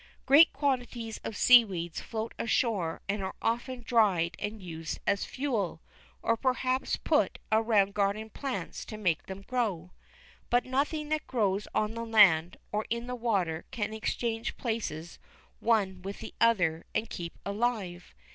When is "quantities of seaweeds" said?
0.51-2.01